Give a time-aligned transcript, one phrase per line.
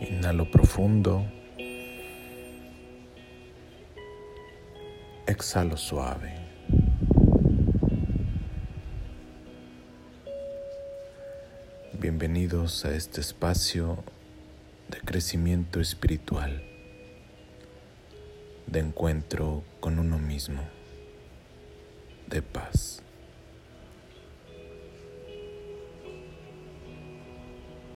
[0.00, 1.26] Inhalo profundo.
[5.26, 6.34] Exhalo suave.
[11.92, 14.02] Bienvenidos a este espacio
[14.88, 16.62] de crecimiento espiritual,
[18.68, 20.62] de encuentro con uno mismo,
[22.26, 23.02] de paz.